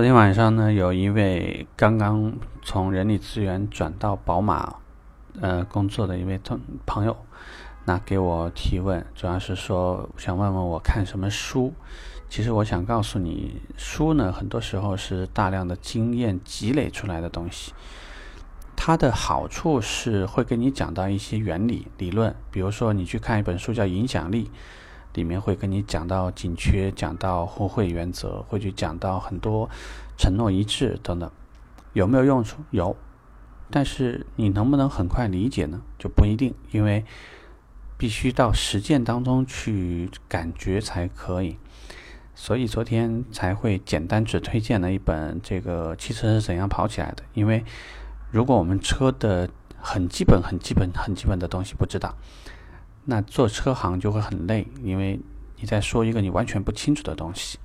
[0.00, 4.76] 昨天晚上呢，有一位刚刚从人力资源转到宝马，
[5.42, 7.14] 呃，工作的一位同朋友，
[7.84, 11.74] 那给我提问，主要是说想问问我看什么书。
[12.30, 17.74] 其实我想告诉你，书呢，很多时候是大量的经验积累出来的东西。
[18.74, 24.44] 它的好处是会给你讲到一些原理、理论，比如说你去看一本书叫《影响力》。
[25.14, 29.68] 里面会跟你讲到紧缺，讲到互惠原则，会去讲到很多
[30.16, 31.30] 承诺一致等等，
[31.92, 32.58] 有没有用处？
[32.70, 32.96] 有，
[33.70, 35.82] 但是你能不能很快理解呢？
[35.98, 37.04] 就不一定，因为
[37.98, 41.58] 必须到实践当中去感觉才可以。
[42.34, 47.24] 所以昨天才会简单只推荐了一本这个汽车是怎样跑起来的。
[47.34, 47.64] 因为
[48.30, 52.14] 如果我们车的很基本、很基本、很基本的东西不知道。
[53.04, 55.18] 那做车行就会很累，因为
[55.56, 57.58] 你在说一个你完全不清楚的东西，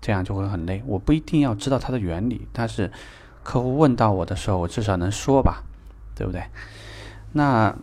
[0.00, 0.82] 这样就会很累。
[0.86, 2.90] 我不一定要知道它的原理，但是
[3.42, 5.62] 客户问到我的时候，我至少能说吧，
[6.14, 6.42] 对不对？
[7.32, 7.74] 那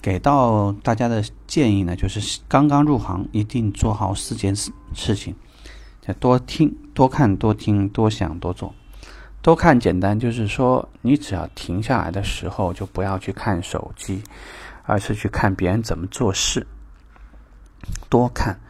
[0.00, 5.34] 给到大家的建议呢，就是刚刚入行一定做好四件事事情：，
[6.00, 8.72] 就多听、多看、多听、多想、多做。
[9.40, 14.22] 多看简单，就是说你只要停下来的时候，就不要去看手机。
[14.84, 16.66] 而是去看别人怎么做事，
[18.08, 18.60] 多看，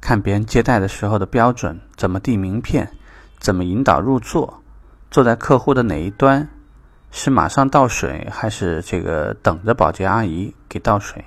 [0.00, 2.90] 看别人接待的时候的标准，怎么递名片，
[3.38, 4.62] 怎么引导入座，
[5.10, 6.48] 坐在客户的哪一端，
[7.10, 11.24] 是马上倒水，还是这个等着保洁阿姨给倒水？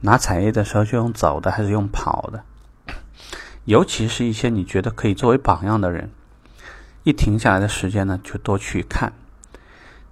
[0.00, 2.44] 拿彩页的时候就用走的，还是用跑的？
[3.64, 6.10] 尤其是一些你觉得可以作为榜样的人，
[7.02, 9.12] 一停下来的时间呢，就多去看。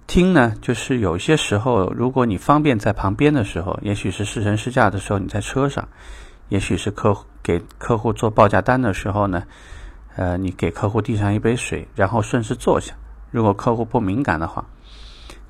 [0.07, 5.83] 听呢，就是有些时候，如果你方便在旁边的时候，也许是试乘试驾的时候，你在车上；
[6.49, 9.43] 也许是客户给客户做报价单的时候呢，
[10.15, 12.93] 呃，你给客户递上一杯水，然后顺势坐下。
[13.31, 14.63] 如果客户不敏感的话，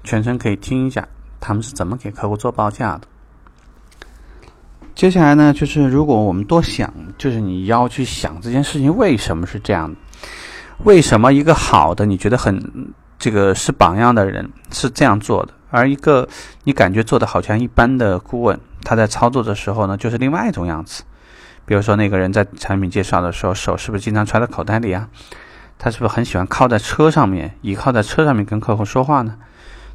[0.06, 1.06] 全程可以听一下
[1.42, 3.02] 他们是怎么给客户做报价的。
[4.96, 9.98] 接下来呢，就是如果我们多想，就是你要去想这件事情为什么是这样的，
[10.86, 12.58] 为什么一个好的你觉得很。
[13.18, 16.28] 这个是榜样的人是这样做的，而一个
[16.64, 21.04] 你感觉做的好像一般的顾问，他在操作的时候呢，就是另外一种样子。
[21.66, 25.10] 比如说那个人在产品介绍的时候，手是不是经常揣在口袋里啊？
[25.78, 29.36] 他是不是很喜欢靠在车上面，倚靠在车上面跟客户说话呢？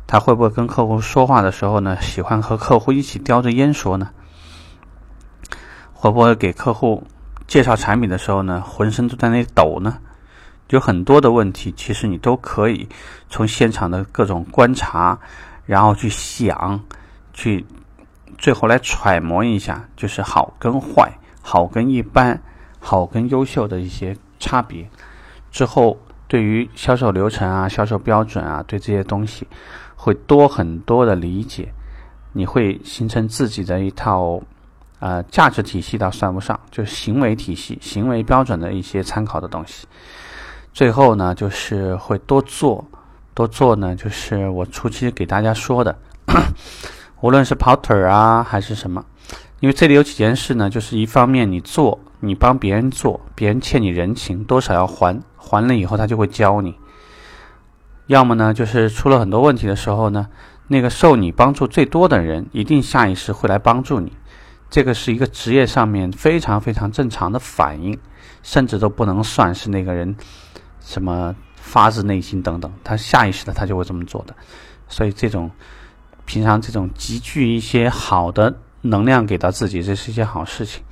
[0.06, 4.10] 他会不会跟客户说话的时候呢，喜欢和客户一起叼着烟说呢？
[5.92, 7.06] 会不会给客户
[7.46, 9.98] 介绍产品的时候呢，浑身都在那抖呢？
[10.70, 12.88] 有很多的问题，其实你都可以
[13.28, 15.18] 从现场的各种观察，
[15.66, 16.80] 然后去想，
[17.32, 17.64] 去
[18.38, 22.40] 最后来揣摩一下，就是好跟坏、好跟一般、
[22.78, 24.88] 好跟优秀的一些差别。
[25.50, 25.98] 之后，
[26.28, 29.46] 对于销售流程啊、销售标准啊，对这些东西
[29.96, 31.68] 会多很多的理解，
[32.32, 34.40] 你会形成自己的一套
[35.00, 39.88] 呃价值体系，倒算不上，就是行为体系、行为标准的一些参考的东西。
[40.72, 42.84] 最后呢，就是会多做，
[43.34, 45.98] 多做呢，就是我初期给大家说的，
[47.20, 49.04] 无论是跑腿儿啊，还是什么，
[49.60, 56.72] 因为这里有几件事呢，就是一方面你做，你帮别人做，别人欠你人情，多少要还，还了以后他就会教你；
[58.06, 60.28] 要么呢，就是出了很多问题的时候呢，
[60.68, 64.12] 那个受你帮助最多的人，一定下意识会来帮助你，
[64.70, 67.98] 这个是一个职业上面非常非常正常的反应，
[68.42, 70.16] 甚至都不能算是那个人。
[70.82, 74.34] 什么发自内心等等，他下意识的他就会这么做的，
[74.88, 75.50] 所以这种
[76.24, 80.82] 平常这种集聚一些好的能量给到自己，这是一件好事情。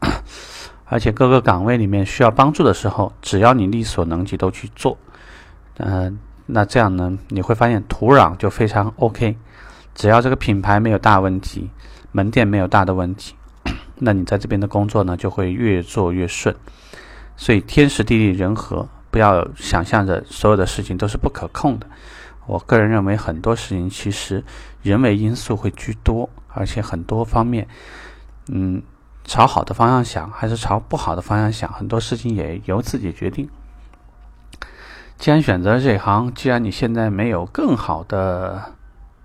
[0.86, 4.96] 而且各个岗位里面需要帮助的时候，只要你力所能及都去做，
[5.78, 9.36] 嗯，那这样呢，你会发现土壤就非常 OK。
[9.94, 11.68] 只要这个品牌没有大问题，
[12.14, 13.34] 门店没有大的问题，
[14.00, 16.56] 那你在这边的工作呢就会越做越顺。
[17.36, 18.88] 所以天时地利人和。
[19.14, 21.86] 不要想象着所有的事情都是不可控的。
[22.46, 24.42] 我个人认为，很多事情其实
[24.82, 27.68] 人为因素会居多，而且很多方面，
[28.48, 28.82] 嗯，
[29.22, 33.48] 朝好的方向想，还是朝不好的方向想，很多事情也由自己决定。
[35.16, 38.72] 既然选择了这一行，既然你现在没有更好的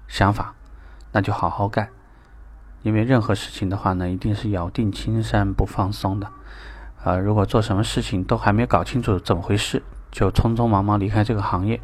[0.08, 0.54] 想法，
[1.14, 1.90] 那就好好干。
[2.82, 6.28] 因为任何事情的话呢，一定是咬定青山不放松的。
[7.04, 9.82] 啊，如果做什么事情都还没搞清楚怎么回事，
[10.12, 11.80] 就匆匆忙忙离开这个行业，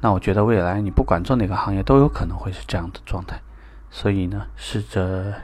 [0.00, 3.40] 那我觉得未来你不管做哪个行业都有可能会是这样的状态。
[3.90, 5.34] 所以呢，试着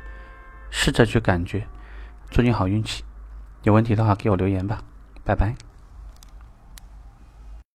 [0.71, 1.67] 试着去感觉，
[2.31, 3.05] 祝你好运气。
[3.63, 4.81] 有问题的话给我留言吧，
[5.25, 5.68] 拜拜。